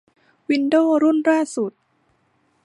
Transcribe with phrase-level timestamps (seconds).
[0.49, 1.71] วินโดวส์รุ่นล่าสุด